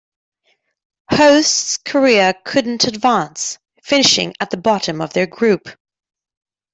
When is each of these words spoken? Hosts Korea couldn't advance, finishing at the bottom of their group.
Hosts 1.11 1.77
Korea 1.77 2.33
couldn't 2.43 2.85
advance, 2.87 3.59
finishing 3.83 4.33
at 4.39 4.49
the 4.49 4.57
bottom 4.57 4.99
of 4.99 5.13
their 5.13 5.27
group. 5.27 5.69